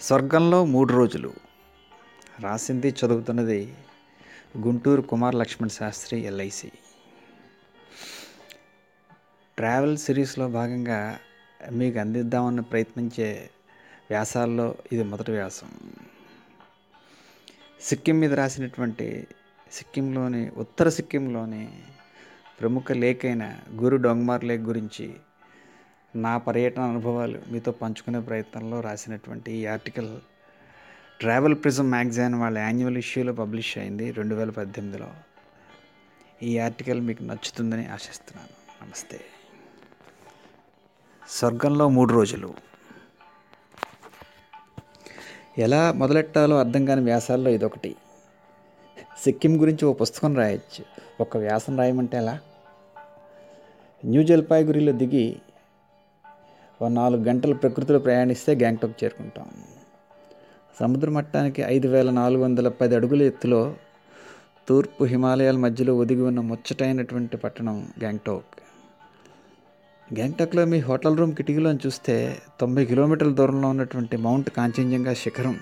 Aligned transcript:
స్వర్గంలో 0.00 0.64
మూడు 0.64 0.92
రోజులు. 0.92 1.32
రాసింది 2.40 2.88
చదువుతున్నది 2.88 3.74
గుంటూరు 4.58 5.02
కుమార్ 5.02 5.34
లక్ష్మణ్ 5.34 5.70
శాస్త్రి 5.70 6.20
ఎల్ఐసి. 6.20 6.72
ట్రావెల్ 9.56 9.98
సిరీస్లో 9.98 10.48
భాగంగా 10.48 11.18
మీకు 11.72 11.98
అందిద్దామని 11.98 12.62
ప్రయత్నించే 12.62 13.50
వ్యాసాల్లో 14.10 14.74
ఇది 14.92 15.04
మొదటి 15.04 15.32
వ్యాసం. 15.32 15.70
సిక్కిం 17.80 18.20
మీద 18.20 18.34
రాసినటువంటి 18.34 19.26
సిక్కింలోని 19.72 20.50
ఉత్తర 20.50 20.88
సిక్కింలోని 20.88 21.82
ప్రముఖ 22.60 22.92
లేక్ 22.92 23.26
అయిన 23.26 23.56
గురు 23.72 23.96
డొంగ్మార్ 23.96 24.44
లేక్ 24.44 24.62
గురించి 24.62 25.14
నా 26.16 26.38
పర్యటన 26.38 26.82
అనుభవాలు 26.82 27.38
మీతో 27.48 27.72
పంచుకునే 27.72 28.20
ప్రయత్నంలో 28.20 28.80
రాసినటువంటి 28.80 29.52
ఈ 29.52 29.66
ఆర్టికల్ 29.66 30.18
ట్రావెల్ 31.20 31.54
ప్రిజం 31.54 31.90
మ్యాగజైన్ 31.90 32.34
వాళ్ళ 32.34 32.58
యాన్యువల్ 32.58 32.96
ఇష్యూలో 32.96 33.32
పబ్లిష్ 33.32 33.78
అయింది 33.78 34.10
రెండు 34.10 34.34
వేల 34.34 34.50
పద్దెనిమిదిలో. 34.50 35.08
ఈ 36.42 36.58
ఆర్టికల్ 36.58 37.00
మీకు 37.00 37.22
నచ్చుతుందని 37.22 37.86
ఆశిస్తున్నాను. 37.86 38.84
నమస్తే. 38.84 39.20
స్వర్గంలో 41.28 41.88
మూడు 41.88 42.12
రోజులు. 42.12 42.54
ఎలా 45.58 45.92
మొదలెట్టాలో 45.92 46.58
అర్థం 46.58 46.84
కాని 46.84 47.00
వ్యాసాల్లో 47.00 47.50
ఇదొకటి. 47.50 47.96
సిక్కిం 49.24 49.60
గురించి 49.60 49.84
ఓ 49.84 49.92
పుస్తకం 49.92 50.36
రాయొచ్చు. 50.36 50.84
ఒక 51.20 51.36
వ్యాసం 51.36 51.78
రాయమంటే 51.78 52.16
ఎలా? 52.16 52.38
న్యూ 54.04 54.22
జల్పాయిగురిలో 54.22 54.92
దిగి 54.92 55.36
ఓ 56.82 56.88
నాలుగు 56.88 57.24
గంటలు 57.24 57.54
ప్రకృతిలో 57.54 57.98
ప్రయాణిస్తే 57.98 58.54
గ్యాంగ్టాక్ 58.54 59.04
చేరుకుంటాం. 59.04 59.48
సముద్ర 60.80 61.10
మట్టానికి 61.10 61.62
ఐదు 61.62 61.88
వేల 61.88 62.10
నాలుగు 62.10 62.42
వందల 62.42 62.68
పది 62.68 62.94
అడుగుల 62.94 63.22
ఎత్తులో 63.22 63.74
తూర్పు 64.68 65.04
హిమాలయాల 65.04 65.56
మధ్యలో 65.56 65.96
ఒదిగి 65.96 66.20
ఉన్న 66.20 66.40
ముచ్చటైనటువంటి 66.40 67.36
పట్టణం 67.36 67.88
గ్యాంగ్టాక్. 68.00 68.60
గ్యాంగ్టాక్లో 70.14 70.64
మీ 70.64 70.78
హోటల్ 70.78 71.18
రూమ్ 71.18 71.34
కిటికీలోని 71.34 71.78
చూస్తే 71.86 72.38
తొంభై 72.60 72.84
కిలోమీటర్ల 72.84 73.32
దూరంలో 73.32 73.68
ఉన్నటువంటి 73.68 74.16
మౌంట్ 74.16 74.50
కాంచన్జంగా 74.50 75.14
శిఖరం. 75.14 75.52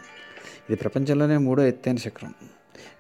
ఇది 0.71 0.77
ప్రపంచంలోనే 0.77 1.37
మూడో 1.37 1.63
ఎత్తైన 1.63 1.97
శిఖరం. 1.97 2.35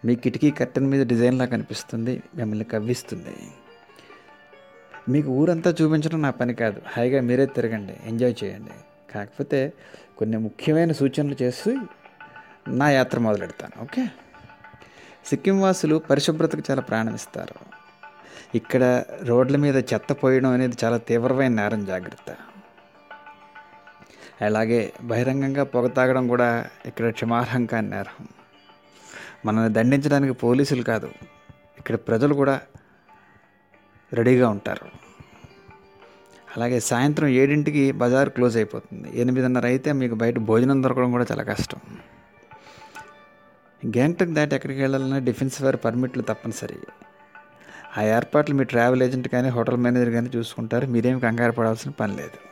మీ 0.04 0.14
కిటికీ 0.14 0.50
కర్టెన్ 0.50 0.86
మీద 0.86 1.06
డిజైన్లా 1.06 1.44
కనిపిస్తుంది 1.44 2.22
మిమ్మల్ని 2.36 2.64
కవ్విస్తుంది. 2.64 3.36
మీకు 5.08 5.30
ఊరంతా 5.30 5.70
చూపించడం 5.70 6.22
నా 6.22 6.30
పని 6.30 6.54
కాదు. 6.54 6.82
హాయిగా 6.86 7.20
మీరే 7.20 7.46
తిరగండి 7.46 7.96
ఎంజాయ్ 8.04 8.34
చేయండి. 8.44 8.70
కాకపోతే 9.12 9.72
కొన్ని 10.18 10.36
ముఖ్యమైన 10.36 10.92
సూచనలు 10.92 11.36
చేసి 11.42 11.78
నా 12.68 12.90
యాత్ర 12.90 13.18
మొదలెడతాను 13.18 13.82
ఓకే? 13.82 14.06
సిక్కిం 15.26 15.60
వాసులు 15.60 15.96
పరిశుభ్రతకు 15.96 16.62
చాలా 16.70 16.82
ప్రాణమిస్తారు 16.82 17.54
ఇక్కడ 18.54 19.04
రోడ్ల 19.22 19.56
మీద 19.56 19.76
చెత్త 19.76 20.12
పోయడం 20.12 20.50
అనేది 20.50 20.76
చాలా 20.84 20.96
తీవ్రమైన 20.96 21.52
నేరం 21.52 21.84
జాగ్రత్త. 21.84 22.36
అలాగే 24.42 24.92
బహిరంగంగా 25.02 25.64
పొగ 25.64 25.86
తాగడం 25.86 26.28
కూడా 26.28 26.66
ఇక్కడ 26.86 27.10
క్షమార్హం 27.10 27.66
కాని 27.66 27.90
నేరం. 27.90 28.28
మనల్ని 29.46 29.72
దండించడానికి 29.72 30.32
పోలీసులు 30.32 30.82
కాదు 30.82 31.10
ఇక్కడ 31.78 31.96
ప్రజలు 31.96 32.34
కూడా 32.34 32.60
రెడీగా 34.12 34.48
ఉంటారు. 34.48 34.86
అలాగే 36.56 36.80
సాయంత్రం 36.80 37.28
ఏడింటికి 37.28 37.92
బజార్ 37.92 38.30
క్లోజ్ 38.30 38.56
అయిపోతుంది. 38.56 39.20
ఎనిమిదిన్నర 39.20 39.66
అయితే 39.66 39.92
మీకు 39.92 40.14
బయట 40.14 40.38
భోజనం 40.38 40.82
దొరకడం 40.82 41.10
కూడా 41.10 41.26
చాలా 41.32 41.42
కష్టం. 41.42 41.78
గ్యాంగ్టక్ 43.86 44.30
దాటి 44.30 44.54
ఎక్కడికి 44.54 44.80
వెళ్ళాలన్నా 44.80 45.18
డిఫెన్స్ 45.18 45.62
వేర్ 45.62 45.76
పర్మిట్లు 45.84 46.22
తప్పనిసరి. 46.22 46.76
ఆ 47.98 48.02
ఏర్పాట్లు 48.02 48.54
మీ 48.54 48.64
ట్రావెల్ 48.64 49.02
ఏజెంట్ 49.02 49.28
కానీ 49.28 49.48
హోటల్ 49.48 49.76
మేనేజర్ 49.76 50.10
కానీ 50.10 50.30
చూసుకుంటారు. 50.36 50.86
మీరేం 50.86 51.18
కంగారు 51.18 51.52
పడాల్సిన 51.52 51.90
పని 51.90 52.16
లేదు. 52.16 52.48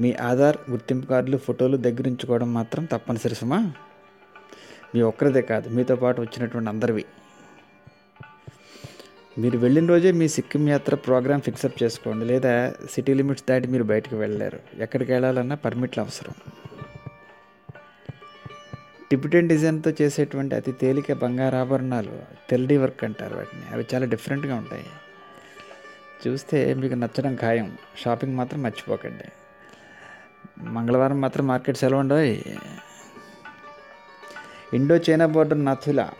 మీ 0.00 0.12
ఆధార్ 0.12 0.56
గుర్తింపు 0.70 1.06
కార్డులు 1.06 1.36
ఫోటోలు 1.36 1.76
దగ్గరించుకోవడం 1.76 2.54
మాత్రం 2.54 2.84
తప్పనిసరి 2.84 3.34
సుమా. 3.34 3.72
మీ 4.94 5.02
ఒక్కరిదే 5.02 5.42
కాదు 5.42 5.68
మీతో 5.68 5.96
పాటు 5.96 6.20
వచ్చినటువంటి 6.20 6.68
అందరివి. 6.68 7.04
మీరు 9.38 9.58
వెళ్ళిన 9.58 9.86
రోజే 9.86 10.12
మీ 10.12 10.28
సిక్కిం 10.28 10.68
యాత్ర 10.68 10.94
ప్రోగ్రామ్ 10.94 11.40
ఫిక్సప్ 11.40 11.82
చేసుకోండి. 11.82 12.24
లేదా 12.24 12.74
సిటీ 12.90 13.14
లిమిట్స్ 13.14 13.44
దాటి 13.50 13.68
మీరు 13.68 13.84
బయటకు 13.84 14.16
వెళ్ళలేరు. 14.16 14.60
ఎక్కడికి 14.78 15.12
వెళ్ళాలన్నా 15.12 15.54
పర్మిట్లు 15.54 16.02
అవసరం. 16.02 16.34
టిబిటన్ 19.10 19.48
డిజైన్తో 19.48 19.92
చేసేటువంటి 20.02 20.54
అతి 20.54 20.72
తేలిక 20.72 21.12
బంగారు 21.12 21.56
ఆభరణాలు 21.56 22.22
తెల్డీ 22.50 22.76
వర్క్ 22.76 23.04
అంటారు 23.04 23.36
వాటిని. 23.36 23.62
అవి 23.72 23.86
చాలా 23.94 24.06
డిఫరెంట్గా 24.06 24.54
ఉంటాయి. 24.54 24.84
చూస్తే 26.26 26.74
మీకు 26.74 26.94
నచ్చడం 26.94 27.36
ఖాయం. 27.36 27.78
షాపింగ్ 27.98 28.36
మాత్రం 28.36 28.62
మర్చిపోకండి. 28.62 29.24
మంగళవారం 30.58 31.20
మాత్రం 31.20 31.46
మార్కెట్ 31.46 31.76
సెలవు 31.76 32.00
ఉండవు. 32.00 32.18
Indo 34.76 34.96
China 34.96 35.26
border 35.26 35.64
Nathula 35.64 36.10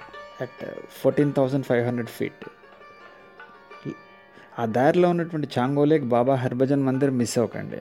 at 0.41 0.67
fourteen 0.91 1.33
thousand 1.33 1.65
five 1.65 1.87
hundred 1.87 2.09
feet. 2.09 2.47
ఆ 4.59 4.65
దారిలో 4.65 5.11
ఉన్నటువంటి 5.11 5.49
చాంగోలేక్ 5.59 6.05
బాబా 6.05 6.35
హర్భజన్ 6.35 6.83
మందిర్ 6.83 7.11
మిస్ 7.11 7.39
అవ్వకండి. 7.39 7.81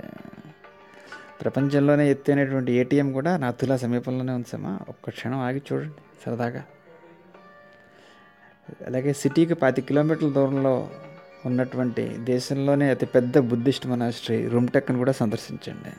ప్రపంచంలోనే 1.42 2.12
ఎత్తైనటువంటి 2.12 2.72
ఏటీఎం 2.72 3.12
కూడా 3.12 3.38
నాథులా 3.38 3.78
సమీపంలోనే 3.78 4.34
ఉంచామా 4.34 4.80
ఒక్క 4.90 5.10
క్షణం 5.10 5.40
ఆగి 5.40 5.62
చూడండి 5.74 6.02
సరదాగా. 6.26 6.64
అలాగే 8.88 9.14
సిటీకి 9.14 9.54
పాతి 9.54 9.82
కిలోమీటర్ల 9.82 10.30
దూరంలో 10.30 10.90
ఉన్నటువంటి 11.46 12.18
దేశంలోనే 12.18 12.90
అతిపెద్ద 12.90 13.38
బుద్ధిస్ట్ 13.38 13.88
మనాస్ట్రీ 13.88 14.48
రూమ్టెక్ని 14.48 14.98
కూడా 14.98 15.12
సందర్శించండి. 15.12 15.94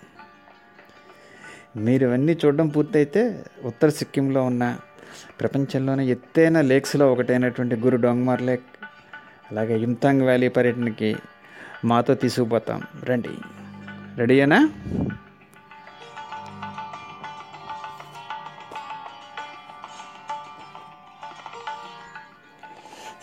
మీరు 1.81 2.07
ఇవన్నీ 2.07 2.33
చూడడం 2.33 2.69
పూర్తయితే 2.69 3.45
ఉత్తర 3.65 3.89
సిక్కింలో 3.89 4.45
ఉన్న 4.45 4.77
ప్రపంచంలోనే 5.41 6.07
ఎత్తైన 6.07 6.61
లేక్స్లో 6.61 7.13
ఒకటైనటువంటి 7.13 7.77
గురు 7.77 7.97
డోంగ్మార్ 7.97 8.43
లేక్ 8.43 8.63
అలాగే 9.51 9.79
యుమ్తాంగ్ 9.79 10.23
వ్యాలీ 10.23 10.49
పర్యటనకి 10.49 11.17
మాతో 11.85 12.15
తీసుకుపోతాం. 12.15 12.83
రండి. 13.05 13.29
రెడీయేనా? 14.17 14.69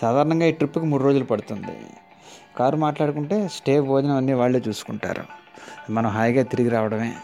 సాధారణంగా 0.01 0.45
ఈ 0.45 0.51
ట్రిప్కి 0.51 0.85
మూడు 0.85 1.03
రోజులు 1.03 1.23
పడుతుంది. 1.23 1.87
కారు 2.57 2.77
మాట్లాడుకుంటే 2.77 3.47
స్టే 3.47 3.81
భోజనం 3.81 4.15
అన్నీ 4.15 4.33
వాళ్ళే 4.33 4.63
చూసుకుంటారు. 4.67 5.23
మనం 5.91 6.09
హాయిగా 6.09 6.43
తిరిగి 6.43 6.69
రావడమే. 6.69 7.15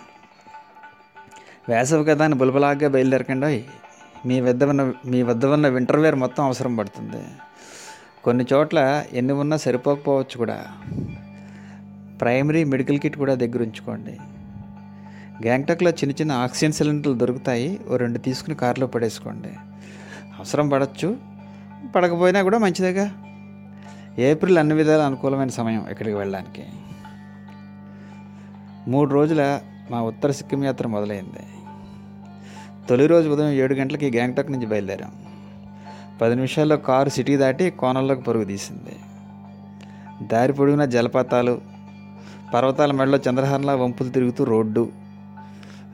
వేసవి 1.70 2.06
కదా 2.06 2.26
అని 2.26 2.36
బులబలాగా 2.36 2.90
బయలుదేరకండి. 2.90 3.66
మీ 4.26 4.42
వద్ద 4.42 4.64
ఉన్న 4.64 4.94
మీ 5.06 5.24
వద్ద 5.24 5.46
ఉన్న 5.46 5.68
వింటర్వేర్ 5.68 6.16
మొత్తం 6.16 6.44
అవసరం 6.44 6.76
పడుతుంది. 6.76 7.26
కొన్ని 8.24 8.46
చోట్ల 8.53 9.03
ఎన్ని 9.13 9.34
ఉన్నా 9.34 9.57
సరిపోకపోవచ్చు 9.57 10.38
కూడా. 10.38 10.66
ప్రైమరీ 12.22 12.63
మెడికల్ 12.63 13.00
కిట్ 13.00 13.18
కూడా 13.18 13.35
దగ్గర 13.35 13.62
ఉంచుకోండి. 13.62 14.18
గ్యాంగ్టాక్లో 15.41 15.90
చిన్న 15.90 16.12
చిన్న 16.12 16.31
ఆక్సిజన్ 16.31 16.74
సిలిండర్లు 16.74 17.13
దొరుకుతాయి. 17.13 17.80
ఓ 17.90 17.97
రెండు 17.97 18.18
తీసుకుని 18.18 18.56
కారులో 18.56 18.88
పడేసుకోండి. 18.88 19.47
అవసరం 20.40 20.69
పడవచ్చు 20.69 21.18
పడకపోయినా 21.96 22.41
కూడా 22.41 22.57
మంచిదేగా. 22.57 23.12
ఏప్రిల్ 24.19 24.57
అన్ని 24.57 24.75
విధాల 24.75 25.01
అనుకూలమైన 25.01 25.47
సమయం 25.47 25.86
ఇక్కడికి 25.91 26.16
వెళ్ళడానికి. 26.16 26.63
మూడు 28.88 29.13
రోజుల 29.13 29.59
మా 29.91 30.01
ఉత్తర 30.01 30.31
సిక్కిం 30.31 30.63
యాత్ర 30.63 30.88
మొదలైంది. 30.88 31.46
తొలి 32.89 33.07
రోజు 33.07 33.30
ఉదయం 33.30 33.50
ఏడు 33.50 33.74
గంటలకి 33.74 34.12
గ్యాంగ్టాక్ 34.12 34.51
నుంచి 34.51 34.65
బయలుదేరాం. 34.65 35.29
పది 36.21 36.36
నిమిషాల్లో 36.36 36.77
కారు 36.77 37.10
సిటీ 37.10 37.38
దాటి 37.38 37.69
కోనల్లోకి 37.69 38.21
పరుగు 38.21 38.44
తీసింది. 38.44 38.95
దారి 40.27 40.54
పొడిగిన 40.54 40.86
జలపాతాలు 40.86 41.62
పర్వతాల 42.54 42.92
మెడలో 42.92 43.18
చంద్రహారంలా 43.18 43.75
వంపులు 43.75 44.10
తిరుగుతూ 44.10 44.44
రోడ్డు 44.44 44.92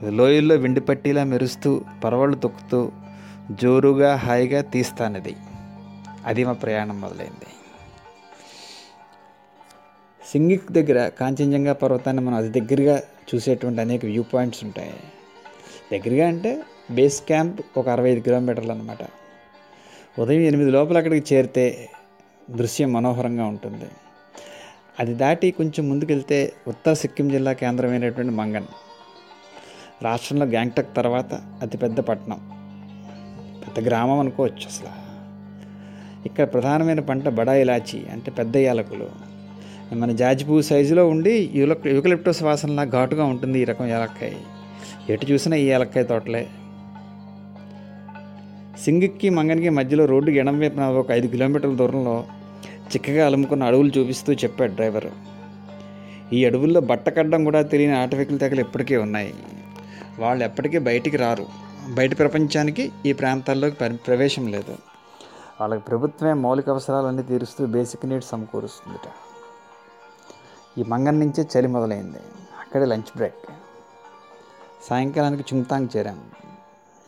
లోయల్లో 0.04 0.56
విండిపట్టిలా 0.56 1.24
మెరుస్తూ 1.24 1.82
పరవళ్ళు 2.04 2.38
తొక్కుతూ 2.38 2.92
జోరుగా 3.52 4.16
హాయిగా 4.16 4.62
తీస్తానది. 4.62 5.36
అది 6.26 6.46
మా 6.46 6.52
ప్రయాణం 6.52 7.02
మొదలైంది. 7.02 7.48
సింగిక్ 10.32 10.72
దగ్గర 10.72 11.08
కాంచనజంగా 11.08 11.74
పర్వతాన్ని 11.74 12.24
మనం 12.24 12.38
అతి 12.38 12.60
దగ్గరగా 12.60 13.02
చూసేటువంటి 13.36 13.82
అనేక 13.82 14.06
వ్యూ 14.06 14.24
పాయింట్స్ 14.24 14.64
ఉంటాయి. 14.64 14.94
దగ్గరగా 15.94 16.28
అంటే 16.28 16.64
బేస్ 16.92 17.22
క్యాంప్ 17.22 17.62
ఒక 17.78 17.90
అరవై 17.90 18.10
ఐదు 18.10 18.20
కిలోమీటర్లు 18.20 18.72
అనమాట 18.72 18.98
ఉదయం 20.20 20.42
ఎనిమిది 20.42 20.72
లోపల 20.72 20.98
అక్కడికి 20.98 21.36
చేరితే 21.36 21.90
దృశ్యం 22.50 22.94
మనోహరంగా 22.94 23.46
ఉంటుంది. 23.46 23.86
అది 25.00 25.14
దాటి 25.14 25.52
కొంచెం 25.52 25.90
ముందుకెళ్తే 25.90 26.54
ఉత్తర 26.68 26.94
సిక్కిం 26.94 27.30
జిల్లా 27.30 27.54
కేంద్రమైనటువంటి 27.54 28.32
మంగన్. 28.32 28.64
రాష్ట్రంలో 30.04 30.46
గ్యాంగ్టక్ 30.46 30.96
తర్వాత 30.96 31.34
అతిపెద్ద 31.34 32.00
పట్టణం. 32.00 32.40
పెద్ద 33.68 33.88
గ్రామం 33.88 34.20
అనుకోవచ్చు 34.20 34.66
అసలు. 34.66 34.90
ఇక్కడ 36.26 36.54
ప్రధానమైన 36.54 37.00
పంట 37.00 37.30
బడా 37.30 37.54
ఇలాచి 37.54 38.10
అంటే 38.10 38.32
పెద్ద 38.32 38.58
యాలకులు. 38.58 39.10
మన 39.94 40.12
జాజిపూ 40.12 40.62
సైజులో 40.62 41.10
ఉండి 41.10 41.52
యువక 41.56 41.88
యువకలిప్టోస్ 41.88 42.44
వాసనలా 42.44 42.84
ఘాటుగా 42.84 43.26
ఉంటుంది 43.26 43.60
ఈ 43.60 43.64
రకం 43.64 43.86
ఏలక్కాయ 43.86 44.34
ఎటు 45.10 45.26
చూసినా 45.26 45.56
ఈ 45.56 45.66
ఏలక్కాయ 45.66 46.04
తోటలే. 46.04 46.48
సింగిక్కి 48.86 49.30
మంగనికి 49.30 49.70
మధ్యలో 49.70 50.06
రోడ్డుకి 50.06 50.38
ఎడం 50.38 50.60
వైపున 50.60 50.84
ఒక 50.84 51.12
ఐదు 51.12 51.28
కిలోమీటర్ల 51.28 51.76
దూరంలో 51.76 52.24
చిక్కగా 52.74 53.26
అలుముకున్న 53.26 53.64
అడవులు 53.64 54.00
చూపిస్తూ 54.00 54.34
చెప్పాడు 54.34 54.72
డ్రైవర్. 54.72 55.06
ఈ 56.34 56.46
అడవుల్లో 56.46 56.80
బట్టకడ్డం 56.80 57.44
కూడా 57.44 57.62
తెలియని 57.62 57.98
ఆటవికుల 57.98 58.38
తెగలు 58.38 58.60
ఎప్పటికీ 58.60 58.96
ఉన్నాయి. 58.96 59.34
వాళ్ళు 60.20 60.44
ఎప్పటికీ 60.44 60.78
బయటికి 60.78 61.18
రారు. 61.18 61.46
బయట 61.94 62.18
ప్రపంచానికి 62.18 62.92
ఈ 63.06 63.14
ప్రాంతాల్లోకి 63.14 63.76
పరి 63.76 63.98
ప్రవేశం 63.98 64.48
లేదు. 64.48 64.72
వాళ్ళకి 65.62 65.82
ప్రభుత్వమే 65.82 66.34
మౌలిక 66.34 66.70
అవసరాలన్నీ 66.70 67.24
తీరుస్తూ 67.24 67.66
బేసిక్ 67.66 68.06
నీడ్స్ 68.06 68.30
సమకూరుస్తుందిట. 68.30 69.12
ఈ 70.80 70.84
మంగన్ 70.88 71.20
నుంచే 71.20 71.60
చలి 71.60 71.68
మొదలైంది. 71.68 72.18
అక్కడే 72.60 72.86
లంచ్ 72.86 73.12
బ్రేక్. 73.16 73.36
సాయంకాలానికి 74.90 75.56
చుంగ్తాంగ్ 75.56 75.88
చేరాం. 75.98 76.20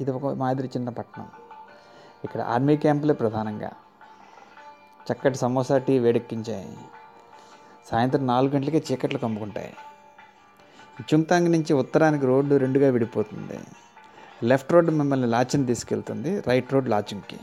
ఇది 0.01 0.11
ఒక 0.11 0.33
మాదిరి 0.33 0.67
చిన్న 0.67 0.89
పట్టణం. 0.89 1.25
ఇక్కడ 2.23 2.41
ఆర్మీ 2.41 2.77
క్యాంపులే 2.77 3.13
ప్రధానంగా. 3.13 3.71
చక్కటి 5.11 5.35
సమోసా 5.35 5.77
టీ 5.77 5.99
వేడెక్కించాయి. 5.99 6.77
సాయంత్రం 7.91 8.27
నాలుగు 8.27 8.51
గంటలకే 8.51 8.83
చీకట్లు 8.91 9.19
కమ్ముకుంటాయి. 9.19 9.73
చుంగ్తాంగ్ 11.13 11.51
నుంచి 11.51 11.73
ఉత్తరానికి 11.73 12.25
రోడ్డు 12.25 12.55
రెండుగా 12.55 12.89
విడిపోతుంది. 12.89 13.59
లెఫ్ట్ 14.43 14.73
రోడ్డు 14.73 14.91
మిమ్మల్ని 14.91 15.27
లాచింగ్ 15.27 15.67
తీసుకెళ్తుంది. 15.67 16.39
రైట్ 16.39 16.73
రోడ్ 16.73 16.89
లాచింగ్కి 16.89 17.39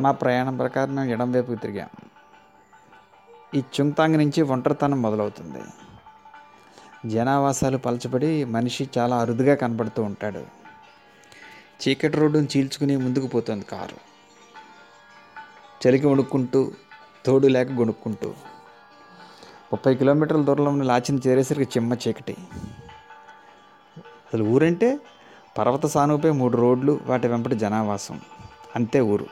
మా 0.00 0.10
ప్రయాణం 0.10 0.56
ప్రకారం 0.56 0.94
మేము 0.94 1.10
ఎడం 1.10 1.32
వైపుకి 1.32 1.56
తిరిగాం. 1.56 1.88
ఈ 3.54 3.62
చుంగ్తాంగ్ 3.80 4.18
నుంచి 4.18 4.42
ఒంటరితనం 4.42 5.02
మొదలవుతుంది. 5.02 5.62
జనావాసాలు 7.06 7.78
పలచబడి 7.78 8.44
మనిషి 8.44 8.90
చాలా 8.98 9.16
అరుదుగా 9.16 9.54
కనబడుతూ 9.54 10.02
ఉంటాడు. 10.02 10.59
చీకటి 11.88 12.16
రోడ్డును 12.16 12.48
చీల్చుకుని 12.56 12.96
ముందుకు 12.96 13.26
పోతుంది 13.26 13.64
కారు. 13.64 13.96
చలికి 15.86 16.06
వణుక్కుంటూ 16.06 16.72
తోడు 17.26 17.46
లేక 17.46 17.72
గొనుక్కుంటూ 17.72 18.28
ముప్పై 19.72 19.94
కిలోమీటర్ల 19.94 20.42
దూరంలో 20.42 20.70
ఉన్న 20.70 20.82
లాచిని 20.82 21.18
చేరేసరికి 21.26 21.70
చిమ్మ 21.78 21.94
చీకటి. 21.94 22.36
అసలు 23.98 24.44
ఊరంటే 24.44 24.98
పర్వత 25.58 25.86
సానుపై 25.86 26.30
మూడు 26.30 26.56
రోడ్లు 26.56 27.00
వాటి 27.06 27.28
వెంపటి 27.28 27.54
జనావాసం. 27.54 28.20
అంతే 28.76 29.00
ఊరు. 29.00 29.26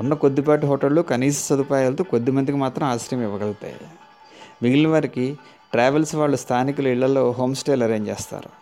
ఉన్న 0.00 0.14
కొద్దిపాటి 0.14 0.66
హోటళ్ళు 0.66 1.02
కనీస 1.02 1.48
సదుపాయాలతో 1.48 2.04
కొద్ది 2.04 2.30
మందికి 2.30 2.58
మాత్రం 2.58 2.88
ఆశ్రయం 2.88 3.22
ఇవ్వగలుగుతాయి. 3.22 3.76
మిగిలిన 4.62 4.88
వారికి 4.88 5.38
ట్రావెల్స్ 5.72 6.14
వాళ్ళు 6.14 6.36
స్థానికుల 6.36 6.86
ఇళ్ళలో 6.86 7.30
హోమ్ 7.30 7.54
స్టేలు 7.54 7.84
అరేంజ్ 7.84 8.08
చేస్తారు. 8.08 8.61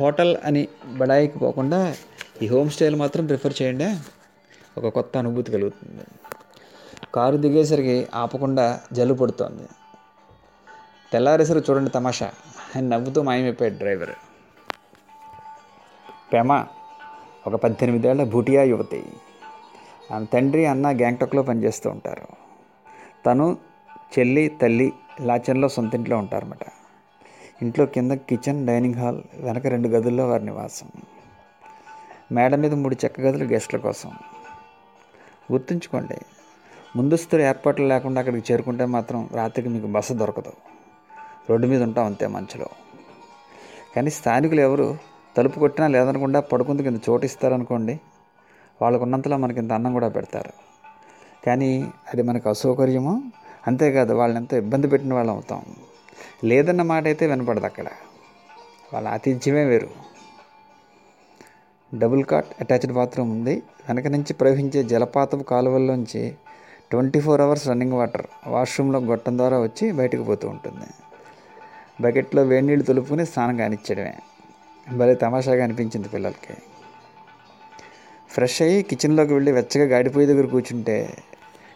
హోటల్ 0.00 0.36
అని 0.44 0.68
బడాయికి 0.86 1.38
పోకుండా 1.38 1.96
ఈ 2.42 2.48
హోమ్ 2.48 2.70
స్టేలు 2.70 2.96
మాత్రం 2.96 3.26
ప్రిఫర్ 3.26 3.62
చేయండి. 3.62 3.96
ఒక 4.80 4.88
కొత్త 4.88 5.16
అనుభూతి 5.16 5.52
కలుగుతుంది. 5.52 6.02
కారు 7.14 7.36
దిగేసరికి 7.36 8.06
ఆపకుండా 8.14 8.80
జల్లు 8.92 9.14
పడుతోంది. 9.14 9.68
తెల్లారేసరికి 11.12 11.72
చూడండి 11.72 11.90
తమాషా. 11.90 12.32
అని 12.76 12.88
నవ్వుతూ 12.88 13.22
మాయమైపోయాడు 13.22 13.74
డ్రైవర్. 13.74 14.10
ప్రేమ 16.30 16.66
ఒక 17.46 17.54
పద్దెనిమిదేళ్ళ 17.54 18.24
భూటియా 18.24 18.62
యువతి. 18.62 19.12
ఆమె 20.12 20.26
తండ్రి 20.26 20.66
అన్న 20.66 20.96
గ్యాంగ్టాక్లో 20.96 21.42
పనిచేస్తూ 21.42 21.90
ఉంటారు. 21.90 22.26
తను 23.26 23.58
చెల్లి 24.18 24.48
తల్లి 24.62 24.92
లాచన్లో 25.20 25.68
సొంత 25.68 25.94
ఇంట్లో 25.94 26.18
ఉంటారన్నమాట. 26.18 26.77
ఇంట్లో 27.62 27.86
కింద 27.86 28.12
కిచెన్ 28.12 28.66
డైనింగ్ 28.66 28.94
హాల్ 28.94 29.22
వెనక 29.34 29.66
రెండు 29.66 29.88
గదుల్లో 29.88 30.28
వారి 30.28 30.44
నివాసం. 30.44 30.88
మేడ 32.32 32.54
మీద 32.54 32.74
మూడు 32.74 32.96
చెక్క 33.04 33.20
గదులు 33.20 33.44
గెస్టుల 33.44 33.78
కోసం. 33.78 34.10
గుర్తుంచుకోండి 35.52 36.18
ముందస్తు 36.96 37.36
ఏర్పాట్లు 37.36 37.86
లేకుండా 37.86 38.18
అక్కడికి 38.20 38.52
చేరుకుంటే 38.52 38.84
మాత్రం 38.84 39.28
రాత్రికి 39.34 39.68
మీకు 39.68 39.86
బస్సు 39.86 40.12
దొరకదు. 40.12 40.52
రోడ్డు 41.50 41.66
మీద 41.66 41.82
ఉంటాం 41.82 42.06
అంతే 42.06 42.26
మంచులో. 42.26 42.66
కానీ 43.96 44.10
స్థానికులు 44.10 44.60
ఎవరు 44.60 44.98
తలుపు 45.36 45.58
కొట్టినా 45.58 45.86
లేదనకుండా 45.86 46.40
పడుకుంది 46.40 46.82
కింద 46.82 46.98
చోటు 47.10 47.24
ఇస్తారనుకోండి 47.24 48.00
వాళ్ళకు 48.82 49.02
ఉన్నంతలో 49.02 49.36
మనకి 49.36 49.58
ఇంత 49.58 49.72
అన్నం 49.72 49.92
కూడా 49.92 50.08
పెడతారు. 50.08 50.52
కానీ 51.46 51.92
అది 52.14 52.22
మనకు 52.22 52.48
అసౌకర్యము 52.48 53.32
అంతేకాదు 53.66 54.12
వాళ్ళని 54.12 54.40
ఎంతో 54.40 54.56
ఇబ్బంది 54.56 54.88
పెట్టిన 54.88 55.14
వాళ్ళం 55.14 55.34
అవుతాం. 55.34 55.62
లేదన్న 56.44 56.82
మాట 56.82 57.04
అయితే 57.04 57.26
వినపడదు 57.26 57.64
అక్కడ 57.64 57.86
వాళ్ళ 58.94 59.08
ఆతిథ్యమే 59.08 59.64
వేరు. 59.64 59.88
డబుల్ 61.94 62.24
కాట్ 62.24 62.46
అటాచ్డ్ 62.60 62.92
బాత్రూమ్ 62.92 63.30
ఉంది. 63.30 63.62
వెనక 63.88 64.06
నుంచి 64.06 64.32
ప్రవహించే 64.32 64.82
జలపాతపు 64.82 65.36
కాలువల్లోంచి 65.36 66.34
twenty 66.90 67.20
four 67.20 67.40
hours 67.40 67.68
running 67.68 67.92
water 67.92 68.26
వాష్రూమ్లో 68.46 68.98
గొట్టం 68.98 69.38
ద్వారా 69.38 69.58
వచ్చి 69.58 69.92
బయటకు 69.92 70.22
పోతూ 70.22 70.48
ఉంటుంది. 70.48 70.86
బకెట్లో 72.00 72.42
వేడి 72.42 72.66
నీళ్ళు 72.66 72.84
తొలుపుకుని 72.84 73.26
స్నానం 73.26 73.56
కానిచ్చడమే. 73.56 74.14
భలే 74.96 75.14
తమాషాగా 75.14 75.64
అనిపించింది 75.64 76.08
పిల్లలకి. 76.08 76.54
ఫ్రెష్ 78.30 78.62
అయ్యి 78.62 78.82
కిచెన్లోకి 78.82 79.34
వెళ్ళి 79.34 79.52
వెచ్చగా 79.52 79.84
గాడిపోయి 79.84 80.26
దగ్గర 80.26 80.46
కూర్చుంటే 80.46 81.16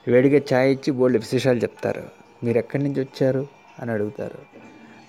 వేడిగా 0.08 0.40
ఛాయ్ 0.54 0.72
ఇచ్చి 0.72 0.92
బోల్డ్ 0.92 1.18
విశేషాలు 1.18 1.58
చెప్తారు. 1.58 2.02
మీరు 2.44 2.58
ఎక్కడి 2.58 2.82
నుంచి 2.82 3.00
వచ్చారు? 3.00 3.61
అని 3.80 3.90
అడుగుతారు. 3.90 4.38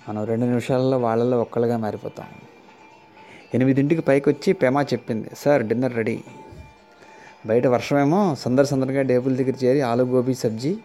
మనం 0.08 0.24
రెండు 0.24 0.44
నిమిషాల్లో 0.44 0.98
వాళ్ళల్లో 0.98 1.40
ఒక్కళ్ళగా 1.40 1.76
మారిపోతాం. 1.76 2.26
ఎనిమిదింటికి 3.54 4.00
పైకి 4.00 4.28
వచ్చి 4.28 4.52
పెమా 4.52 4.82
చెప్పింది 4.82 5.28
సార్ 5.38 5.62
డిన్నర్ 5.62 5.94
రెడీ. 5.94 6.24
బయట 7.46 7.66
వర్షమేమో 7.66 8.34
సందర్ 8.34 8.66
సందరగా 8.66 9.02
టేబుల్ 9.02 9.36
దగ్గర 9.36 9.64
చేరి 9.64 9.80
ఆలు 9.80 10.04
గోబీ 10.04 10.34
సబ్జీ 10.34 10.78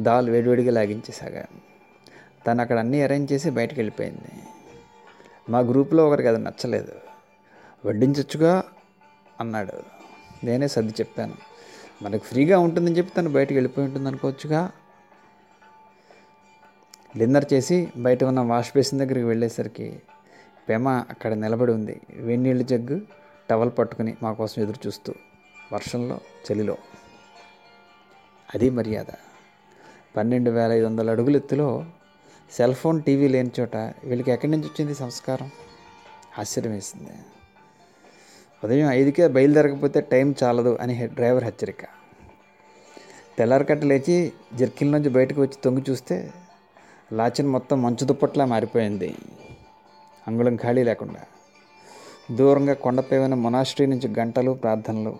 దాల్ 0.00 0.30
వేడివేడిగా 0.30 0.72
లాగించేసాగా 0.72 1.44
తను 2.46 2.60
అక్కడ 2.60 2.78
అన్నీ 2.78 3.02
అరేంజ్ 3.02 3.32
చేసి 3.32 3.50
బయటకు 3.50 3.74
వెళ్ళిపోయింది 3.76 4.42
మా 5.50 5.58
గ్రూప్లో 5.58 6.08
ఒకరికి 6.08 6.28
అది 6.28 6.38
నచ్చలేదు. 6.38 6.92
వడ్డించొచ్చుగా? 7.86 8.64
అన్నాడు. 9.40 9.72
నేనే 10.46 10.68
సర్ది 10.68 10.92
చెప్పాను. 11.00 11.34
మనకు 12.02 12.24
ఫ్రీగా 12.24 12.58
ఉంటుందని 12.58 12.96
చెప్పి 12.96 13.14
తను 13.14 13.30
బయటకు 13.30 13.54
వెళ్ళిపోయి 13.54 13.86
ఉంటుంది 13.86 14.08
అనుకోవచ్చుగా 14.08 14.70
డిన్నర్ 17.18 17.44
చేసి 17.52 17.92
బయట 17.96 18.24
ఉన్న 18.24 18.40
వాష్ 18.40 18.70
బేసిన్ 18.76 19.00
దగ్గరికి 19.00 19.26
వెళ్ళేసరికి 19.26 20.02
పెమ 20.68 20.88
అక్కడ 20.88 21.32
నిలబడి 21.32 21.72
ఉంది. 21.72 22.00
వేడి 22.10 22.64
జగ్గు 22.64 23.00
టవల్ 23.50 23.70
పట్టుకుని 23.78 24.16
మా 24.22 24.32
కోసం 24.32 24.62
ఎదురు 24.62 24.86
చూస్తూ 24.86 25.14
వర్షంలో 25.72 26.20
చలిలో. 26.52 26.76
అది 28.54 28.70
మర్యాద. 28.70 29.14
పన్నెండు 30.16 30.50
వేల 30.50 30.72
ఐదు 30.72 30.86
వందల 30.86 31.10
అడుగుల 31.10 31.36
ఎత్తులో 31.36 31.84
సెల్ 32.52 32.74
ఫోన్ 32.74 33.02
టీవీ 33.02 33.28
లేని 33.28 33.50
చోట 33.60 33.76
వీళ్ళకి 33.76 34.30
ఎక్కడి 34.30 34.52
నుంచి 34.52 34.64
వచ్చింది 34.64 34.94
సంస్కారం? 34.94 35.50
ఆశ్చర్యం 36.38 36.72
వేసింది. 36.72 37.10
ఉదయం 38.64 38.90
ఐదుకే 38.90 39.28
బయలుదేరకపోతే 39.28 40.00
టైం 40.00 40.34
చాలదు 40.42 40.78
అని 40.80 41.06
డ్రైవర్ 41.06 41.44
హెచ్చరిక. 41.44 41.84
తెల్లారికట్ట 43.38 43.82
లేచి 43.84 44.32
జర్కిన్ 44.54 44.92
నుంచి 44.92 45.08
బయటకు 45.08 45.40
వచ్చి 45.40 45.54
తొంగి 45.64 45.84
చూస్తే 45.90 46.32
లాచిన్ 47.12 47.48
మొత్తం 47.48 47.82
మంచు 47.82 48.04
దుప్పట్లా 48.04 48.44
మారిపోయింది. 48.44 49.14
అంగుళం 50.28 50.56
ఖాళీ 50.56 50.82
లేకుండా. 50.82 51.20
దూరంగా 52.36 52.74
కొండపై 52.74 53.18
ఉన్న 53.18 53.34
మొనాస్ట్రీ 53.34 53.86
నుంచి 53.86 54.14
గంటలు 54.18 54.50
ప్రార్థనలు. 54.50 55.16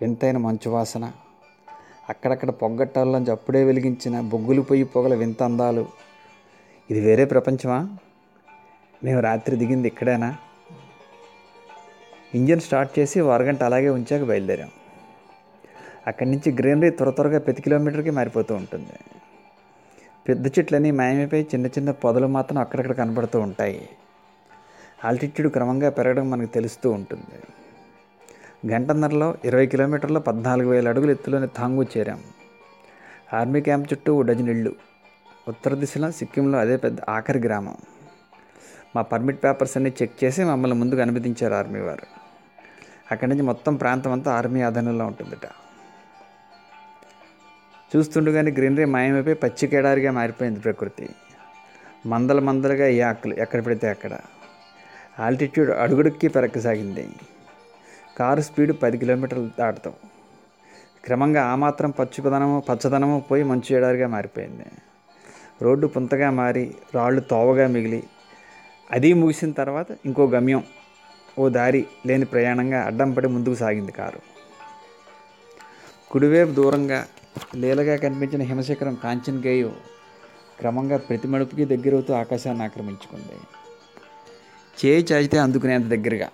వింతైన 0.00 0.36
మంచు 0.36 0.70
వాసన. 0.70 1.12
అక్కడక్కడ 2.08 2.50
పొగ్గట్టాల్లోంచి 2.50 3.30
అప్పుడే 3.30 3.64
వెలిగించిన 3.64 4.20
బొగ్గులు 4.20 4.62
పొయ్యి 4.62 4.84
పొగల 4.84 5.14
వింత 5.14 5.42
అందాలు. 5.42 5.86
ఇది 6.90 7.00
వేరే 7.00 7.24
ప్రపంచమా? 7.24 7.96
మేము 9.04 9.20
రాత్రి 9.20 9.56
దిగింది 9.56 9.88
ఇక్కడేనా? 9.88 10.36
ఇంజన్ 12.34 12.60
స్టార్ట్ 12.60 12.98
చేసి 12.98 13.20
అరగంట 13.20 13.62
అలాగే 13.62 13.88
ఉంచాక 13.88 14.22
బయలుదేరాం. 14.22 14.70
అక్కడి 16.06 16.30
నుంచి 16.30 16.52
గ్రీనరీ 16.52 16.90
త్వర 16.90 17.10
త్వరగా 17.10 17.38
ప్రతి 17.38 17.62
కిలోమీటర్కి 17.62 18.10
మారిపోతూ 18.10 18.54
ఉంటుంది. 18.54 18.92
పెద్ద 20.28 20.46
చెట్లని 20.46 20.90
మాయమైపోయి 20.90 21.42
చిన్న 21.54 21.66
చిన్న 21.66 21.90
పొదలు 21.90 22.26
మాత్రం 22.26 22.58
అక్కడక్కడ 22.58 22.92
కనబడుతూ 22.92 23.40
ఉంటాయి. 23.40 23.88
ఆల్టిట్యూడ్ 25.04 25.52
క్రమంగా 25.52 25.90
పెరగడం 25.90 26.30
మనకు 26.30 26.52
తెలుస్తూ 26.52 26.90
ఉంటుంది. 26.90 27.42
గంటన్నరలో 28.72 29.34
ఇరవై 29.44 29.66
కిలోమీటర్లో 29.66 30.20
పద్నాలుగు 30.20 30.68
వేల 30.68 30.88
అడుగుల 30.88 31.10
ఎత్తులోని 31.10 31.46
థాంగు 31.46 31.82
చేరాం. 31.82 32.20
ఆర్మీ 33.34 33.60
క్యాంప్ 33.60 33.92
చుట్టూ 33.92 34.14
ఓ 34.14 34.22
డజన్ 34.22 34.48
ఇళ్ళు. 34.48 34.74
ఉత్తర 35.48 35.74
దిశలో 35.74 36.10
సిక్కింలో 36.10 36.58
అదే 36.58 36.76
పెద్ద 36.76 37.00
ఆఖరి 37.08 37.38
గ్రామం. 37.38 37.76
మా 38.96 39.02
పర్మిట్ 39.02 39.44
పేపర్స్ 39.44 39.76
అన్నీ 39.76 39.92
చెక్ 40.02 40.24
చేసి 40.24 40.44
మమ్మల్ని 40.44 40.78
ముందుకు 40.78 41.00
అనుమతించారు 41.00 41.54
ఆర్మీ 41.54 41.80
వారు. 41.80 42.06
అక్కడి 43.12 43.30
నుంచి 43.30 43.42
మొత్తం 43.42 43.76
ప్రాంతం 43.76 44.12
అంతా 44.12 44.32
ఆర్మీ 44.32 44.60
ఆధీనంలో 44.60 45.06
ఉంటుందట. 45.06 45.67
చూస్తుండగానే 47.96 48.50
గ్రీనరీ 48.50 48.84
మాయమైపోయి 48.84 49.36
పచ్చికెడారిగా 49.36 50.10
మారిపోయింది 50.10 50.60
ప్రకృతి. 50.60 51.08
మందల 52.06 52.40
మందలుగా 52.40 52.86
ఈ 52.86 53.00
ఆకులు 53.00 53.34
ఎక్కడ 53.34 53.66
పడితే 53.66 53.88
అక్కడ. 53.88 54.18
ఆల్టిట్యూడ్ 55.20 55.70
అడుగుడుక్కి 55.70 56.28
పెరగసాగింది. 56.28 57.08
కారు 58.18 58.40
స్పీడ్ 58.40 58.72
పది 58.82 58.98
కిలోమీటర్లు 58.98 59.50
దాటుతాం. 59.58 59.92
క్రమంగా 61.04 61.44
ఆ 61.44 61.54
మాత్రం 61.54 61.90
పచ్చిదనము 61.90 62.62
పచ్చదనము 62.68 63.24
పోయి 63.30 63.42
మంచు 63.42 63.76
ఎడారిగా 63.76 64.08
మారిపోయింది. 64.08 64.64
రోడ్డు 65.62 65.86
పుంతగా 65.86 66.30
మారి 66.30 66.74
రాళ్ళు 66.94 67.20
తోవగా 67.20 67.66
మిగిలి 67.66 68.04
అది 68.90 69.12
ముగిసిన 69.12 69.50
తర్వాత 69.50 69.86
ఇంకో 70.06 70.26
గమ్యం 70.26 70.62
ఓ 71.38 71.48
దారి 71.48 71.86
లేని 72.06 72.24
ప్రయాణంగా 72.24 72.82
అడ్డం 72.82 73.10
పడి 73.10 73.28
ముందుకు 73.28 73.54
సాగింది 73.54 73.92
కారు. 73.92 74.20
కుడివైపు 76.10 76.50
దూరంగా 76.50 77.06
లీలగా 77.56 77.96
కనిపించిన 77.96 78.42
హిమశిఖరం 78.42 78.94
కాంచన్ 79.04 79.42
గేయు 79.46 79.72
క్రమంగా 80.58 80.96
ప్రతి 80.96 81.28
మడుపుకి 81.28 81.64
దగ్గరవుతూ 81.64 82.14
ఆకాశాన్ని 82.14 82.64
ఆక్రమించుకుంది. 82.64 83.40
చేయి 84.86 85.06
చాచితే 85.12 85.38
అందుకునేంత 85.38 85.86
దగ్గరగా. 85.86 86.28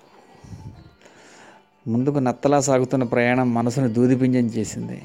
ముందుకు 1.87 2.19
నత్తలా 2.19 2.61
సాగుతున్న 2.61 3.05
ప్రయాణం 3.05 3.55
మనసును 3.55 3.89
దూదిపింజం 3.89 4.39
చేసింది. 4.39 5.03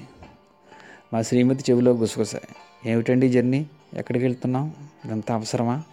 మా 1.13 1.21
శ్రీమతి 1.21 1.71
చెవిలో 1.71 1.91
గుసగుసాయి 1.91 2.55
ఏమిటండి 2.91 3.29
జర్నీ? 3.29 3.65
ఎక్కడికి 3.93 4.25
వెళ్తున్నాం 4.25 4.73
ఇదంతా 5.05 5.33
అవసరమా? 5.33 5.83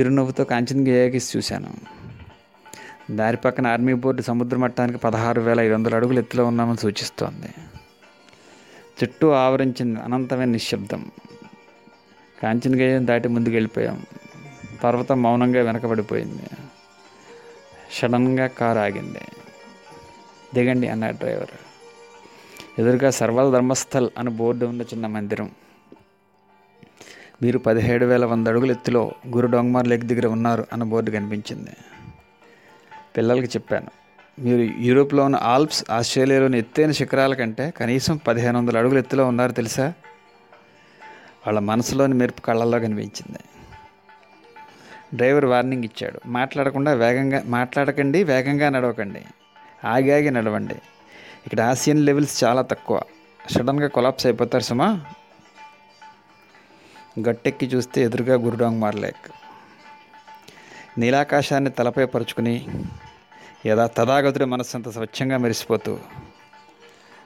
చిరునవ్వుతో 0.00 0.44
కాంచన్ 0.44 0.88
గేయకి 0.88 1.20
చూశాను. 1.36 1.74
దారి 3.10 3.36
పక్కన 3.36 3.66
ఆర్మీ 3.66 3.94
బోర్డు 3.94 4.22
సముద్ర 4.22 4.56
మట్టానికి 4.56 4.98
పదహారు 4.98 5.40
వేల 5.40 5.60
ఐదు 5.60 5.74
వందల 5.74 5.96
అడుగులు 5.96 6.18
ఎత్తులో 6.18 6.46
ఉన్నామని 6.46 6.78
సూచిస్తోంది. 6.78 7.48
చుట్టూ 9.02 9.30
ఆవరించింది 9.30 10.00
అనంతమైన 10.00 10.48
నిశ్శబ్దం. 10.48 11.10
కాంచన 12.42 12.78
గేయం 12.78 13.06
దాటి 13.06 13.28
ముందుకు 13.28 13.54
వెళ్ళిపోయాం 13.54 14.06
పర్వతం 14.84 15.22
మౌనంగా 15.22 15.62
వెనకబడిపోయింది. 15.62 16.42
సడన్గా 17.92 18.46
కారు 18.46 18.78
ఆగింది. 18.78 19.18
దిగండి 20.54 20.88
అన్నాడు 20.88 21.16
డ్రైవర్. 21.16 21.50
ఎదురుగా 22.80 23.10
సర్వల్ 23.10 23.52
ధర్మస్థల్ 23.52 24.10
అని 24.18 24.30
బోర్డు 24.30 24.66
ఉన్న 24.66 24.82
చిన్న 24.82 25.06
మందిరం. 25.06 25.50
మీరు 27.42 27.58
పదిహేడు 27.58 28.06
వేల 28.06 28.24
వంద 28.24 28.48
అడుగుల 28.48 28.70
ఎత్తులో 28.70 29.12
గురు 29.28 29.46
డొంగమార్ 29.46 29.88
లేక్ 29.88 30.04
దగ్గర 30.04 30.26
ఉన్నారు 30.26 30.66
అన్న 30.72 30.84
బోర్డు 30.84 31.10
కనిపించింది. 31.10 31.70
పిల్లలకి 33.16 33.46
చెప్పాను. 33.46 34.03
మీరు 34.38 34.80
యూరోప్లో 34.80 35.24
ఉన్న 35.24 35.36
ఆల్ప్స్ 35.36 35.84
ఆస్ట్రేలియాలోని 35.90 36.58
ఎత్తైన 36.58 36.92
శిఖరాల 36.92 37.34
కంటే 37.34 37.70
కనీసం 37.70 38.16
పదిహేను 38.16 38.58
వందల 38.58 38.78
అడుగుల 38.78 38.98
ఎత్తులో 38.98 39.26
ఉన్నారు 39.26 39.52
తెలుసా? 39.52 39.92
వాళ్ళ 41.46 41.58
మనసులోని 41.58 42.14
మెరుపు 42.14 42.40
కళ్ళల్లో 42.40 42.78
కనిపించింది. 42.78 43.38
డ్రైవర్ 45.14 45.44
వార్నింగ్ 45.44 45.84
ఇచ్చాడు. 45.84 46.20
మాట్లాడకుండా 46.26 46.92
వేగంగా 46.92 47.42
మాట్లాడకండి 47.46 48.24
వేగంగా 48.24 48.68
నడవకండి. 48.68 49.22
ఆగి 49.86 50.14
ఆగి 50.14 50.30
నడవండి. 50.30 50.74
ఇక్కడ 51.46 51.60
ఆసియన్ 51.60 52.06
లెవెల్స్ 52.06 52.44
చాలా 52.44 52.62
తక్కువ. 52.62 53.00
సడన్గా 53.50 53.88
కొలాప్స్ 53.88 54.26
అయిపోతారు 54.26 54.62
సుమా. 54.62 55.00
గట్టెక్కి 57.28 57.66
చూస్తే 57.66 58.02
ఎదురుగా 58.02 58.34
గురుడాంగ్ 58.34 58.80
మార్లేక్. 58.80 59.32
నీలాకాశాన్ని 60.98 61.70
తలపై 61.70 62.04
పరుచుకుని 62.04 62.66
యథా 63.66 63.86
తదాగతుడి 63.86 64.44
మనస్సంత 64.44 64.88
స్వచ్ఛంగా 64.88 65.36
మెరిసిపోతూ 65.36 65.98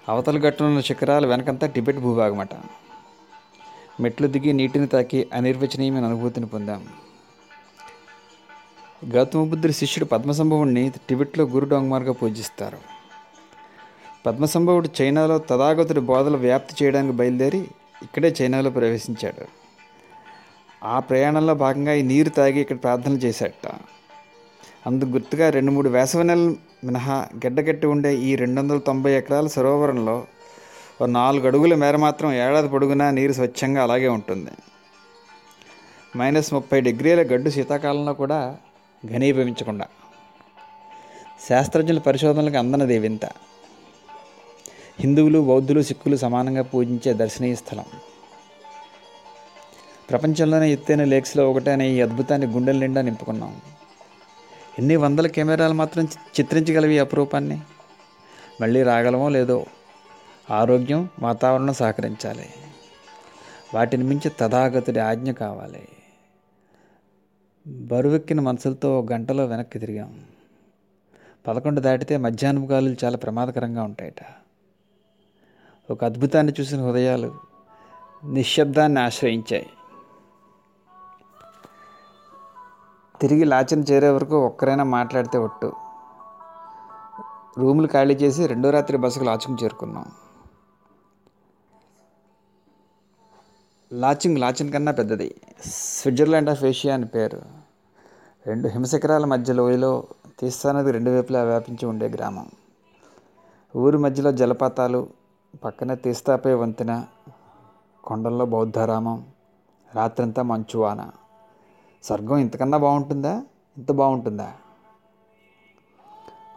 అవతల 0.08 0.38
గట్టునున్న 0.38 0.80
శిఖరాలు 0.80 1.26
వెనకంతా 1.26 1.66
టిబెట్ 1.66 1.98
భూభాగం 1.98 2.40
అట 2.40 2.54
మెట్లు 4.00 4.26
దిగి 4.26 4.52
నీటిని 4.52 4.86
తాకి 4.86 5.28
అనిర్వచనీయమైన 5.32 6.04
అనుభూతిని 6.04 6.46
పొందాం. 6.46 6.88
గౌతమ 9.08 9.44
బుద్ధుడి 9.44 9.72
శిష్యుడు 9.72 10.04
పద్మసంభవుడిని 10.04 10.92
టిబెట్లో 11.08 11.44
గురు 11.44 11.66
డొంగమార్గా 11.66 12.12
పూజిస్తారు. 12.12 12.78
పద్మసంభవుడు 14.26 14.88
చైనాలో 15.00 15.38
తథాగతుడి 15.38 16.00
బోధలు 16.00 16.36
వ్యాప్తి 16.36 16.84
చేయడానికి 16.84 17.16
బయలుదేరి 17.16 17.68
ఇక్కడే 18.02 18.34
చైనాలో 18.42 18.70
ప్రవేశించాడు. 18.70 19.44
ఆ 20.86 20.98
ప్రయాణంలో 21.00 21.54
భాగంగా 21.54 21.92
ఈ 21.92 22.02
నీరు 22.02 22.28
తాగి 22.28 22.60
ఇక్కడ 22.60 22.76
ప్రార్థనలు 22.82 23.16
చేశాడట. 23.16 23.68
అందుకు 24.86 25.10
గుర్తుగా 25.10 25.50
రెండు 25.50 25.72
మూడు 25.72 25.88
వేసవి 25.88 26.24
నెలలు 26.24 26.56
మినహా 26.84 27.26
గిడ్డగట్టి 27.36 27.86
ఉండే 27.86 28.16
ఈ 28.16 28.36
రెండు 28.36 28.60
వందల 28.60 28.78
తొంభై 28.78 29.12
ఎకరాల 29.12 29.46
సరోవరంలో 29.46 30.26
ఓ 31.02 31.06
నాలుగు 31.06 31.46
అడుగుల 31.46 31.74
మేర 31.74 31.96
మాత్రం 31.96 32.32
ఏడాది 32.32 32.68
పొడుగునా 32.68 33.10
నీరు 33.10 33.32
స్వచ్ఛంగా 33.32 33.82
అలాగే 33.82 34.08
ఉంటుంది. 34.08 34.50
మైనస్ 36.16 36.54
ముప్పై 36.54 36.80
డిగ్రీల 36.80 37.22
గడ్డు 37.22 37.50
శీతాకాలంలో 37.50 38.12
కూడా 38.12 38.56
ఘనీభవించకుండా. 39.06 39.86
శాస్త్రజ్ఞుల 41.48 41.98
పరిశోధనలకు 41.98 42.56
అందనది 42.56 42.98
వింత. 42.98 43.24
హిందువులు 45.00 45.38
బౌద్ధులు 45.38 45.82
సిక్కులు 45.82 46.16
సమానంగా 46.16 46.62
పూజించే 46.62 47.12
దర్శనీయ 47.12 47.54
స్థలం. 47.54 47.84
ప్రపంచంలోనే 50.10 50.72
ఎత్తైన 50.72 51.04
లేక్స్లో 51.04 51.50
ఒకటైన 51.50 51.82
ఈ 51.82 52.00
అద్భుతాన్ని 52.00 52.46
గుండెల 52.46 52.78
నిండా 52.78 53.02
నింపుకున్నాం. 53.02 53.60
ఎన్ని 54.78 54.96
వందల 54.96 55.26
కెమెరాలు 55.26 55.74
మాత్రం 55.74 56.04
చిత్రించగలవి 56.04 56.98
అపురూపాన్ని? 56.98 57.60
మళ్ళీ 58.60 58.82
రాగలమో 58.82 59.28
లేదో? 59.28 59.66
ఆరోగ్యం 60.50 61.08
వాతావరణం 61.18 61.72
సహకరించాలి. 61.72 62.46
వాటిని 63.74 64.04
మించి 64.04 64.30
తథాగతుడి 64.40 64.98
ఆజ్ఞ 64.98 65.30
కావాలి. 65.30 65.88
బరువెక్కిన 67.68 68.40
మనసులతో 68.40 69.06
గంటలో 69.12 69.46
వెనక్కి 69.46 69.78
తిరిగాం. 69.78 70.24
పదకొండు 71.46 71.80
దాటితే 71.80 72.16
మధ్యాహ్నం 72.16 72.70
గాలులు 72.70 72.96
చాలా 73.04 73.16
ప్రమాదకరంగా 73.16 73.82
ఉంటాయట. 73.82 74.24
ఒక 75.90 76.04
అద్భుతాన్ని 76.04 76.52
చూసిన 76.60 76.80
హృదయాలు 76.80 77.34
నిశ్శబ్దాన్ని 78.32 79.00
ఆశ్రయించాయి. 79.00 79.66
తిరిగి 83.20 83.44
లాచన 83.44 83.80
చేరే 83.80 84.08
వరకు 84.08 84.46
ఒక్కరైనా 84.46 84.84
మాట్లాడితే 84.84 85.38
ఒట్టు. 85.38 85.72
రూములు 87.58 87.86
ఖాళీ 87.86 88.14
చేసి 88.14 88.46
రెండో 88.46 88.70
రాత్రి 88.70 88.98
బస్సుకు 88.98 89.24
లాచింగ్ 89.24 89.58
చేరుకున్నాం. 89.64 90.04
లాచింగ్ 93.92 94.38
లాచిన్ 94.38 94.72
కన్నా 94.72 94.92
పెద్దది. 94.92 95.40
స్విట్జర్లాండ్ 95.66 96.50
ఆఫ్ 96.50 96.64
ఏషియా 96.64 96.94
అని 96.94 97.06
పేరు. 97.06 97.42
రెండు 98.46 98.68
హిమశిఖరాల 98.68 99.24
మధ్య 99.24 99.52
లోయలో 99.52 100.04
తీస్తానది 100.38 100.92
రెండు 100.92 101.10
వైపులా 101.10 101.42
వ్యాపించి 101.42 101.86
ఉండే 101.86 102.08
గ్రామం. 102.08 102.50
ఊరి 103.76 103.98
మధ్యలో 103.98 104.32
జలపాతాలు 104.32 105.08
పక్కన 105.64 105.94
తీస్తాపై 105.94 106.54
వంతెన 106.54 107.04
కొండల్లో 108.04 108.46
బౌద్ధారామం 108.46 109.26
రాత్రంతా 109.94 110.42
మంచువాన. 110.42 111.10
స్వర్గం 112.02 112.36
ఇంతకన్నా 112.36 112.78
బాగుంటుందా? 112.78 113.42
ఇంత 113.78 113.92
బాగుంటుందా? 113.92 114.52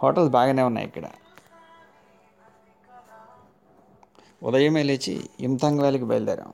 హోటల్స్ 0.04 0.32
బాగానే 0.32 0.62
ఉన్నాయి 0.62 0.88
ఇక్కడ. 0.88 1.04
ఉదయమే 4.44 4.84
లేచి 4.84 5.30
ఇమ్తాంగ్ 5.40 5.80
వ్యాలీకి 5.80 6.06
బయలుదేరాం. 6.06 6.54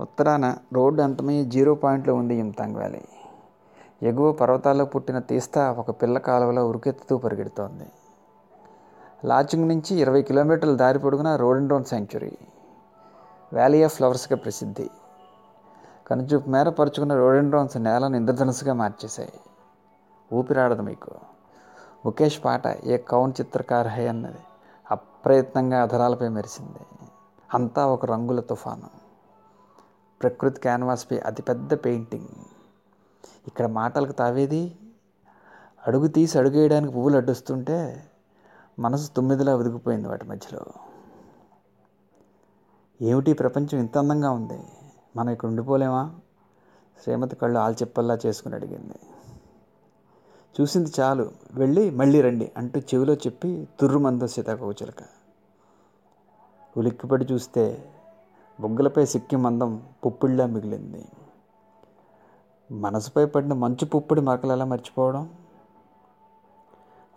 ఉత్తరాన 0.00 0.56
రోడ్డు 0.72 1.02
అంతమై 1.02 1.44
జీరో 1.44 1.74
పాయింట్లో 1.74 2.14
ఉంది 2.14 2.34
ఇమ్తాంగ్ 2.34 2.76
వ్యాలీ 2.76 3.00
ఎగువ 4.02 4.32
పర్వతాల్లో 4.32 4.84
పుట్టిన 4.84 5.18
తీస్తా 5.18 5.72
ఒక 5.72 6.02
పిల్ల 6.02 6.18
కాలువలో 6.18 6.68
ఉరికెత్తుతూ 6.68 7.18
పరిగెడుతోంది. 7.18 7.84
లాచింగ్ 9.24 9.68
నుంచి 9.68 9.96
ఇరవై 9.96 10.22
కిలోమీటర్ల 10.22 10.76
దారి 10.76 10.98
పొడుగున 10.98 11.28
road 11.28 11.40
rhododendron 11.40 11.84
sanctuary 11.84 12.32
valley 13.52 13.82
of 13.82 13.94
ఫ్లవర్స్గా 13.94 14.36
ప్రసిద్ధి. 14.36 14.90
కనుచూపు 16.06 16.50
మేర 16.50 16.68
పరుచుకున్న 16.68 17.14
రోడెండ్రోన్స్ 17.14 17.76
నేలను 17.76 18.16
ఇంద్రధనుసుగా 18.16 18.72
మార్చేశాయి. 18.72 19.32
ఊపిరాడదు 20.32 20.82
మీకు. 20.82 21.10
ముఖేష్ 22.06 22.44
పాట 22.44 22.66
ఏ 22.66 22.96
కౌన్ 22.96 23.32
చిత్రకార 23.40 23.88
హై 23.88 24.06
అన్నది. 24.06 24.38
అప్రయత్నంగా 24.90 25.82
అధరాలపై 25.82 26.28
మెరిసింది. 26.28 27.06
అంతా 27.54 27.86
ఒక 27.86 28.06
రంగుల 28.06 28.40
తుఫాను. 28.40 28.88
ప్రకృతి 30.22 30.60
క్యాన్వాస్పై 30.60 31.18
అతిపెద్ద 31.18 31.74
పెయింటింగ్. 31.74 32.28
ఇక్కడ 33.46 33.66
మాటలకు 33.66 34.12
తావేది? 34.12 34.78
అడుగు 35.86 36.06
తీసి 36.06 36.38
అడుగేయడానికి 36.38 36.92
పువ్వులు 36.92 37.16
అడ్డుస్తుంటే 37.16 38.10
మనసు 38.78 39.10
తొమ్మిదిలా 39.10 39.56
ఒదిగిపోయింది 39.56 40.08
వాటి 40.08 40.24
మధ్యలో. 40.24 40.64
ఏమిటి 43.02 43.32
ప్రపంచం 43.32 43.78
ఇంత 43.78 43.98
అందంగా 43.98 44.30
ఉంది? 44.30 44.64
మనం 45.16 45.30
ఇక్కడ 45.30 45.48
ఉండిపోలేమా? 45.48 46.14
శ్రీమతి 47.02 47.36
కళ్ళు 47.36 47.58
ఆల్చిప్పల్లా 47.58 48.18
చేసుకుని 48.26 48.54
అడిగింది. 48.54 48.98
చూసింది 50.60 50.92
చాలు. 51.00 51.30
వెళ్ళి 51.54 51.90
మళ్ళీ 51.90 52.20
రండి 52.20 52.52
అంటూ 52.56 52.80
చెవిలో 52.80 53.14
చెప్పి 53.14 53.68
తుర్రుమంద 53.80 54.22
సీతాకోచిలక 54.22 55.02
ఉలిక్కిపడి 56.76 57.26
చూస్తే 57.32 57.92
బొగ్గులపై 58.60 59.06
సిక్కి 59.06 59.36
మందం 59.36 59.82
పుప్పిళ్ళ 60.06 60.44
మిగిలింది. 60.44 61.08
మనసుపై 62.72 63.24
పడిన 63.26 63.52
మంచు 63.52 63.84
పుప్పొడి 63.84 64.20
మరకలు 64.20 64.52
ఎలా 64.52 64.64
మర్చిపోవడం? 64.64 65.28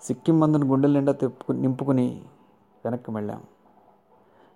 సిక్కిం 0.01 0.39
మందును 0.39 0.65
గుండెల 0.67 0.91
నిండా 0.91 1.11
తిప్పుకు 1.11 1.51
నింపుకుని 1.51 2.25
వెనక్కి 2.85 3.11
వెళ్ళాం 3.11 3.43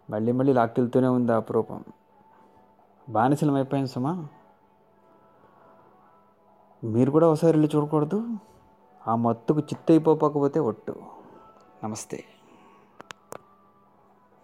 మళ్ళీ 0.09 0.31
మళ్ళీ 0.31 0.53
లాక్కెళ్తూనే 0.53 1.07
ఉంది 1.07 1.31
అపురూపం 1.31 1.83
బానిసలం 3.09 3.53
అయిపోయాం 3.53 3.85
సుమా. 3.87 4.27
మీరు 6.83 7.11
కూడా 7.11 7.29
ఒకసారి 7.29 7.57
వెళ్ళి 7.57 7.77
చూడకూడదు. 7.77 8.37
ఆ 9.07 9.15
మత్తుకు 9.15 9.59
చిత్తైపోకపోతే 9.59 10.59
ఒట్టు. 10.59 10.95
నమస్తే. 11.83 12.23